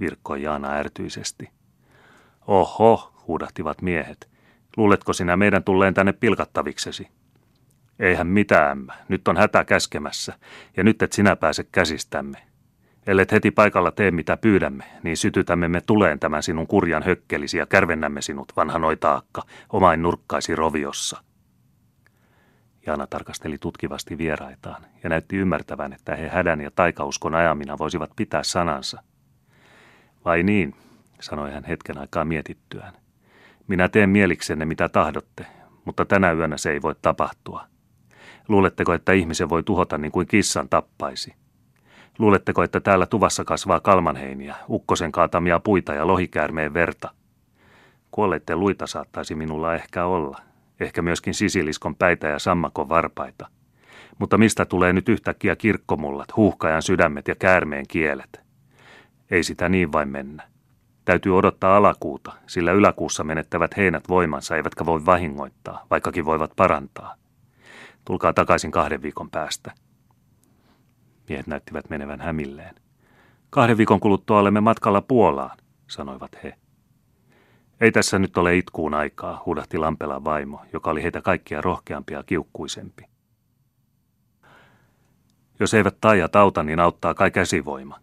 virkkoi 0.00 0.42
Jaana 0.42 0.72
ärtyisesti. 0.72 1.50
Oho, 2.46 3.12
huudahtivat 3.26 3.82
miehet. 3.82 4.30
Luuletko 4.76 5.12
sinä 5.12 5.36
meidän 5.36 5.64
tulleen 5.64 5.94
tänne 5.94 6.12
pilkattaviksesi? 6.12 7.08
Eihän 7.98 8.26
mitään, 8.26 8.86
nyt 9.08 9.28
on 9.28 9.36
hätä 9.36 9.64
käskemässä, 9.64 10.38
ja 10.76 10.84
nyt 10.84 11.02
et 11.02 11.12
sinä 11.12 11.36
pääse 11.36 11.64
käsistämme. 11.64 12.38
Ellet 13.06 13.32
heti 13.32 13.50
paikalla 13.50 13.90
tee 13.90 14.10
mitä 14.10 14.36
pyydämme, 14.36 14.84
niin 15.02 15.16
sytytämme 15.16 15.68
me 15.68 15.80
tuleen 15.80 16.18
tämän 16.18 16.42
sinun 16.42 16.66
kurjan 16.66 17.02
hökkelisi 17.02 17.58
ja 17.58 17.66
kärvennämme 17.66 18.22
sinut, 18.22 18.52
vanha 18.56 18.78
noitaakka, 18.78 19.42
omain 19.72 20.02
nurkkaisi 20.02 20.56
roviossa. 20.56 21.22
Jaana 22.86 23.06
tarkasteli 23.06 23.58
tutkivasti 23.58 24.18
vieraitaan 24.18 24.86
ja 25.02 25.08
näytti 25.08 25.36
ymmärtävän, 25.36 25.92
että 25.92 26.16
he 26.16 26.28
hädän 26.28 26.60
ja 26.60 26.70
taikauskon 26.70 27.34
ajamina 27.34 27.78
voisivat 27.78 28.10
pitää 28.16 28.42
sanansa. 28.42 29.02
Vai 30.24 30.42
niin, 30.42 30.74
sanoi 31.20 31.52
hän 31.52 31.64
hetken 31.64 31.98
aikaa 31.98 32.24
mietittyään. 32.24 32.92
Minä 33.68 33.88
teen 33.88 34.10
mieliksenne 34.10 34.64
mitä 34.64 34.88
tahdotte, 34.88 35.46
mutta 35.84 36.04
tänä 36.04 36.32
yönä 36.32 36.56
se 36.56 36.70
ei 36.70 36.82
voi 36.82 36.94
tapahtua. 37.02 37.66
Luuletteko, 38.48 38.94
että 38.94 39.12
ihmisen 39.12 39.48
voi 39.48 39.62
tuhota 39.62 39.98
niin 39.98 40.12
kuin 40.12 40.26
kissan 40.26 40.68
tappaisi? 40.68 41.34
Luuletteko, 42.18 42.62
että 42.62 42.80
täällä 42.80 43.06
tuvassa 43.06 43.44
kasvaa 43.44 43.80
kalmanheiniä, 43.80 44.56
ukkosen 44.68 45.12
kaatamia 45.12 45.60
puita 45.60 45.94
ja 45.94 46.06
lohikäärmeen 46.06 46.74
verta? 46.74 47.10
Kuolleiden 48.10 48.60
luita 48.60 48.86
saattaisi 48.86 49.34
minulla 49.34 49.74
ehkä 49.74 50.04
olla, 50.04 50.40
ehkä 50.80 51.02
myöskin 51.02 51.34
sisiliskon 51.34 51.96
päitä 51.96 52.26
ja 52.26 52.38
sammakon 52.38 52.88
varpaita. 52.88 53.48
Mutta 54.18 54.38
mistä 54.38 54.64
tulee 54.64 54.92
nyt 54.92 55.08
yhtäkkiä 55.08 55.56
kirkkomullat, 55.56 56.36
huuhkajan 56.36 56.82
sydämet 56.82 57.28
ja 57.28 57.34
käärmeen 57.34 57.84
kielet? 57.88 58.40
Ei 59.30 59.42
sitä 59.42 59.68
niin 59.68 59.92
vain 59.92 60.08
mennä. 60.08 60.42
Täytyy 61.04 61.38
odottaa 61.38 61.76
alakuuta, 61.76 62.32
sillä 62.46 62.72
yläkuussa 62.72 63.24
menettävät 63.24 63.76
heinät 63.76 64.08
voimansa 64.08 64.56
eivätkä 64.56 64.86
voi 64.86 65.06
vahingoittaa, 65.06 65.86
vaikkakin 65.90 66.24
voivat 66.24 66.52
parantaa. 66.56 67.14
Tulkaa 68.04 68.32
takaisin 68.32 68.70
kahden 68.70 69.02
viikon 69.02 69.30
päästä. 69.30 69.72
Miehet 71.28 71.46
näyttivät 71.46 71.90
menevän 71.90 72.20
hämilleen. 72.20 72.74
Kahden 73.50 73.76
viikon 73.76 74.00
kuluttua 74.00 74.38
olemme 74.38 74.60
matkalla 74.60 75.02
Puolaan, 75.02 75.58
sanoivat 75.86 76.30
he. 76.42 76.54
Ei 77.80 77.92
tässä 77.92 78.18
nyt 78.18 78.36
ole 78.36 78.56
itkuun 78.56 78.94
aikaa, 78.94 79.42
huudahti 79.46 79.78
Lampelan 79.78 80.24
vaimo, 80.24 80.60
joka 80.72 80.90
oli 80.90 81.02
heitä 81.02 81.22
kaikkia 81.22 81.60
rohkeampi 81.60 82.12
ja 82.12 82.22
kiukkuisempi. 82.22 83.04
Jos 85.60 85.74
eivät 85.74 85.96
taijat 86.00 86.36
auta, 86.36 86.62
niin 86.62 86.80
auttaa 86.80 87.14
kai 87.14 87.30
käsivoima. 87.30 87.98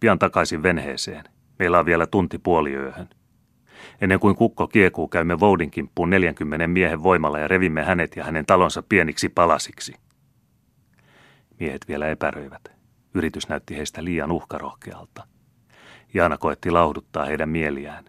Pian 0.00 0.18
takaisin 0.18 0.62
venheeseen. 0.62 1.24
Meillä 1.58 1.78
on 1.78 1.86
vielä 1.86 2.06
tunti 2.06 2.38
puoliyöhön. 2.38 3.08
Ennen 4.00 4.20
kuin 4.20 4.36
kukko 4.36 4.66
kiekuu, 4.66 5.08
käymme 5.08 5.40
Voudin 5.40 5.70
kimppuun 5.70 6.10
40 6.10 6.66
miehen 6.66 7.02
voimalla 7.02 7.38
ja 7.38 7.48
revimme 7.48 7.84
hänet 7.84 8.16
ja 8.16 8.24
hänen 8.24 8.46
talonsa 8.46 8.82
pieniksi 8.88 9.28
palasiksi. 9.28 9.94
Miehet 11.60 11.88
vielä 11.88 12.08
epäröivät. 12.08 12.72
Yritys 13.14 13.48
näytti 13.48 13.76
heistä 13.76 14.04
liian 14.04 14.32
uhkarohkealta. 14.32 15.26
Jaana 16.14 16.38
koetti 16.38 16.70
lauhduttaa 16.70 17.24
heidän 17.24 17.48
mieliään. 17.48 18.04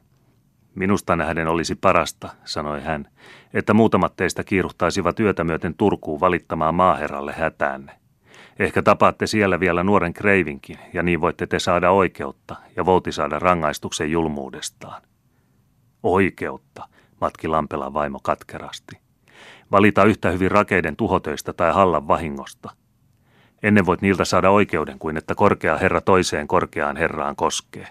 Minusta 0.76 1.16
nähden 1.16 1.48
olisi 1.48 1.76
parasta, 1.76 2.30
sanoi 2.46 2.82
hän, 2.82 3.08
että 3.54 3.74
muutamat 3.74 4.16
teistä 4.16 4.44
kiiruhtaisivat 4.44 5.20
yötä 5.20 5.44
myöten 5.44 5.76
Turkuun 5.76 6.20
valittamaan 6.20 6.76
maaherralle 6.76 7.34
hätäänne. 7.34 7.92
Ehkä 8.60 8.82
tapaatte 8.82 9.28
siellä 9.28 9.60
vielä 9.60 9.84
nuoren 9.84 10.14
kreivinkin, 10.14 10.78
ja 10.94 11.04
niin 11.04 11.22
voitte 11.22 11.48
te 11.48 11.60
saada 11.60 11.92
oikeutta 11.92 12.56
ja 12.76 12.86
vouti 12.86 13.12
saada 13.12 13.40
rangaistuksen 13.40 14.12
julmuudestaan. 14.12 15.02
Oikeutta, 16.04 16.88
matki 17.22 17.48
Lampelan 17.48 17.94
vaimo 17.94 18.20
katkerasti. 18.24 18.98
Valita 19.72 20.04
yhtä 20.04 20.32
hyvin 20.32 20.52
rakeiden 20.52 20.96
tuhotöistä 20.96 21.54
tai 21.54 21.74
hallan 21.74 22.08
vahingosta. 22.08 22.70
Ennen 23.64 23.86
voit 23.86 24.02
niiltä 24.02 24.26
saada 24.26 24.50
oikeuden 24.50 25.00
kuin 25.00 25.18
että 25.18 25.36
korkea 25.36 25.78
herra 25.78 26.02
toiseen 26.02 26.48
korkeaan 26.48 26.98
herraan 26.98 27.36
koskee. 27.36 27.88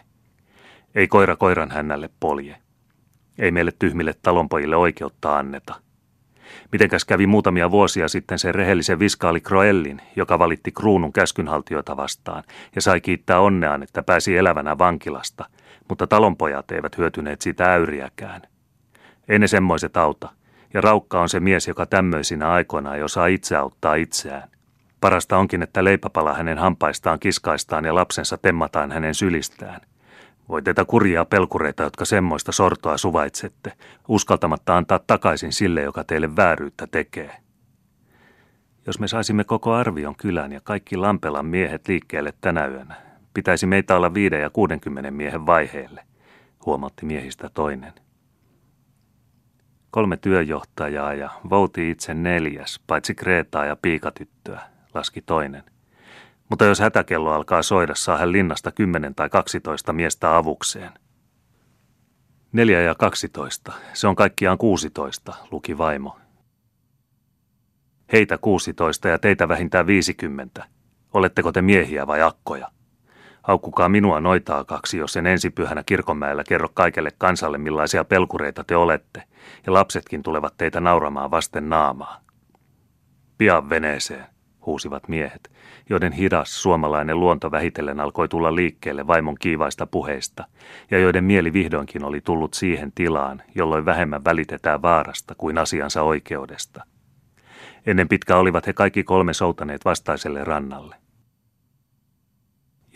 Ei 0.94 1.08
koira 1.08 1.37
koiran 1.37 1.70
hännälle 1.70 2.11
polje. 2.20 2.56
Ei 3.38 3.50
meille 3.50 3.73
tyhmille 3.78 4.14
talonpojille 4.23 4.76
oikeutta 4.76 5.38
anneta. 5.38 5.75
Mitenkäs 6.73 7.04
kävi 7.04 7.26
muutamia 7.26 7.70
vuosia 7.70 8.08
sitten 8.08 8.38
se 8.38 8.52
rehellisen 8.52 8.99
viskaali 8.99 9.40
Kroellin, 9.40 10.02
joka 10.17 10.38
valitti 10.38 10.73
kruunun 10.73 11.12
käskynhaltijoita 11.12 11.97
vastaan 11.97 12.43
ja 12.75 12.82
sai 12.82 13.00
kiittää 13.00 13.40
onneaan, 13.40 13.82
että 13.82 14.02
pääsi 14.02 14.36
elävänä 14.36 14.78
vankilasta, 14.78 15.45
mutta 15.88 16.06
talonpojat 16.06 16.71
eivät 16.71 16.99
hyötyneet 16.99 17.40
sitä 17.40 17.73
äyriäkään. 17.73 18.43
Ei 19.28 19.38
ne 19.38 19.47
semmoiset 19.47 19.97
auta, 19.97 20.28
ja 20.75 20.80
Raukka 20.80 21.21
on 21.21 21.28
se 21.28 21.40
mies, 21.40 21.69
joka 21.69 21.86
tämmöisinä 21.86 22.50
aikoina 22.50 22.95
ei 22.95 23.02
osaa 23.02 23.26
itse 23.26 23.56
auttaa 23.56 23.95
itseään. 23.95 24.49
Parasta 25.00 25.39
onkin, 25.39 25.63
että 25.63 25.85
leipäpala 25.85 26.35
hänen 26.35 26.59
hampaistaan 26.59 27.21
kiskaistaan 27.21 27.85
ja 27.85 27.95
lapsensa 27.95 28.39
temmataan 28.39 28.93
hänen 28.93 29.15
sylistään– 29.15 29.80
voi 30.49 30.63
teitä 30.63 30.85
kurjaa 30.85 31.25
pelkureita, 31.25 31.82
jotka 31.82 32.04
semmoista 32.04 32.52
sortoa 32.52 32.99
suvaitsette, 32.99 33.73
uskaltamatta 34.09 34.76
antaa 34.76 35.00
takaisin 35.06 35.52
sille, 35.52 35.82
joka 35.82 36.04
teille 36.04 36.37
vääryyttä 36.37 36.87
tekee. 36.87 37.37
Jos 38.87 39.00
me 39.00 39.09
saisimme 39.09 39.45
koko 39.45 39.73
arvion 39.73 40.17
kylän 40.17 40.52
ja 40.52 40.61
kaikki 40.61 40.97
Lampelan 40.97 41.47
miehet 41.47 41.89
liikkeelle 41.89 42.32
tänä 42.41 42.67
yönä, 42.67 42.95
pitäisi 43.35 43.67
meitä 43.67 43.97
olla 43.97 44.15
viiden 44.15 44.41
ja 44.41 44.50
kuudenkymmenen 44.50 45.15
miehen 45.15 45.47
vaiheelle, 45.47 46.04
huomautti 46.67 47.06
miehistä 47.06 47.50
toinen. 47.54 47.93
Kolme 49.91 50.17
työjohtajaa 50.17 51.15
ja 51.15 51.30
vouti 51.50 51.91
itse 51.91 52.15
neljäs, 52.15 52.80
paitsi 52.87 53.15
Kreetaa 53.15 53.65
ja 53.65 53.76
piikatyttöä, 53.76 54.61
laski 54.97 55.23
toinen. 55.23 55.65
Mutta 56.49 56.65
jos 56.65 56.80
hätäkello 56.80 57.32
alkaa 57.32 57.63
soida, 57.63 57.95
saa 57.95 58.19
hän 58.19 58.32
linnasta 58.32 58.73
10 58.73 59.15
tai 59.15 59.28
12 59.28 59.93
miestä 59.93 60.37
avukseen. 60.37 60.91
Neljä 62.52 62.80
ja 62.80 62.95
12, 62.95 63.73
se 63.93 64.06
on 64.06 64.17
kaikkiaan 64.17 64.59
16, 64.59 65.35
luki 65.50 65.78
vaimo. 65.78 66.19
Heitä 68.13 68.39
16 68.39 69.09
ja 69.09 69.19
teitä 69.19 69.49
vähintään 69.49 69.87
50. 69.87 70.65
Oletteko 71.15 71.52
te 71.52 71.63
miehiä 71.63 72.06
vai 72.06 72.23
akkoja? 72.23 72.71
Haukkukaa 73.43 73.89
minua 73.89 74.21
noitaa 74.21 74.65
kaksi, 74.65 74.99
jos 74.99 75.17
en 75.17 75.26
ensi 75.26 75.50
pyhänä 75.50 75.82
kirkonmäellä 75.87 76.45
kerro 76.49 76.69
kaikelle 76.75 77.11
kansalle, 77.19 77.59
millaisia 77.59 78.04
pelkureita 78.04 78.65
te 78.65 78.76
olette, 78.76 79.23
ja 79.67 79.73
lapsetkin 79.73 80.23
tulevat 80.23 80.54
teitä 80.56 80.80
nauramaan 80.80 81.30
vasten 81.30 81.69
naamaa. 81.69 82.21
Pian 83.39 83.71
veneeseen 83.71 84.35
huusivat 84.66 85.08
miehet, 85.08 85.50
joiden 85.90 86.12
hidas 86.12 86.62
suomalainen 86.62 87.20
luonto 87.20 87.50
vähitellen 87.50 88.00
alkoi 88.00 88.28
tulla 88.28 88.54
liikkeelle 88.54 89.06
vaimon 89.06 89.36
kiivaista 89.40 89.86
puheista, 89.86 90.44
ja 90.90 90.98
joiden 90.98 91.24
mieli 91.24 91.52
vihdoinkin 91.52 92.04
oli 92.04 92.20
tullut 92.20 92.54
siihen 92.54 92.92
tilaan, 92.92 93.42
jolloin 93.54 93.84
vähemmän 93.84 94.24
välitetään 94.24 94.82
vaarasta 94.82 95.34
kuin 95.34 95.58
asiansa 95.58 96.02
oikeudesta. 96.02 96.84
Ennen 97.86 98.08
pitkä 98.08 98.36
olivat 98.36 98.66
he 98.66 98.72
kaikki 98.72 99.04
kolme 99.04 99.34
soutaneet 99.34 99.84
vastaiselle 99.84 100.44
rannalle. 100.44 100.96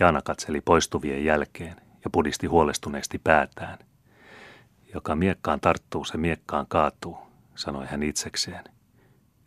Jaana 0.01 0.23
katseli 0.23 0.61
poistuvien 0.61 1.25
jälkeen 1.25 1.77
ja 2.05 2.11
pudisti 2.13 2.47
huolestuneesti 2.47 3.19
päätään. 3.25 3.79
Joka 4.95 5.15
miekkaan 5.15 5.61
tarttuu, 5.61 6.05
se 6.05 6.19
miekkaan 6.19 6.67
kaatuu, 6.69 7.19
sanoi 7.55 7.87
hän 7.87 8.03
itsekseen– 8.03 8.65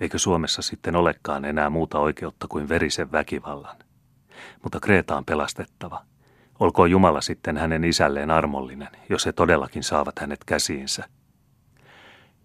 Eikö 0.03 0.17
Suomessa 0.17 0.61
sitten 0.61 0.95
olekaan 0.95 1.45
enää 1.45 1.69
muuta 1.69 1.99
oikeutta 1.99 2.47
kuin 2.49 2.69
verisen 2.69 3.11
väkivallan? 3.11 3.75
Mutta 4.63 4.79
Kreeta 4.79 5.17
on 5.17 5.25
pelastettava. 5.25 6.01
Olkoon 6.59 6.91
Jumala 6.91 7.21
sitten 7.21 7.57
hänen 7.57 7.83
isälleen 7.83 8.31
armollinen, 8.31 8.87
jos 9.09 9.25
he 9.25 9.31
todellakin 9.31 9.83
saavat 9.83 10.19
hänet 10.19 10.43
käsiinsä. 10.45 11.05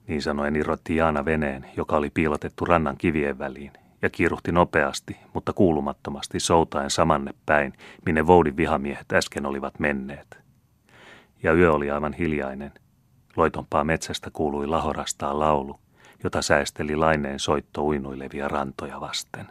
Niin 0.09 0.23
sanoen 0.23 0.57
irrotti 0.57 0.97
Jaana 0.97 1.25
veneen, 1.25 1.67
joka 1.77 1.97
oli 1.97 2.11
piilotettu 2.11 2.65
rannan 2.65 2.97
kivien 2.97 3.39
väliin, 3.39 3.73
ja 4.03 4.11
kiiruhti 4.11 4.53
nopeasti, 4.53 5.17
mutta 5.35 5.53
kuulumattomasti 5.53 6.41
soutaen 6.41 6.91
samanne 6.91 7.35
päin, 7.47 7.73
minne 8.07 8.27
Voudin 8.27 8.57
vihamiehet 8.57 9.13
äsken 9.13 9.47
olivat 9.47 9.79
menneet. 9.79 10.39
Ja 11.43 11.53
yö 11.53 11.73
oli 11.73 11.91
aivan 11.91 12.13
hiljainen. 12.13 12.73
Loitompaa 13.37 13.85
metsästä 13.85 14.31
kuului 14.33 14.67
lahorastaan 14.67 15.39
laulu, 15.39 15.81
jota 16.25 16.43
säästeli 16.43 16.97
laineen 16.97 17.39
soitto 17.39 17.85
uinuilevia 17.85 18.49
rantoja 18.49 19.01
vasten. 19.01 19.47